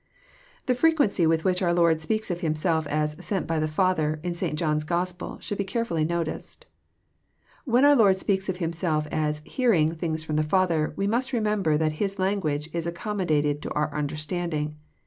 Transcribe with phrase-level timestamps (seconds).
[0.65, 4.19] The frequency with which onr Lord speaks of Himself as *^ sent by the Father/*
[4.23, 4.57] in St.
[4.57, 6.65] John's Gospel, should be carefblly noticed.
[7.65, 11.77] When ourliord speaks of Himself as "hearing" things ft om the Father, we must remember
[11.77, 14.73] that His language is accom modated to onr nnderstanding.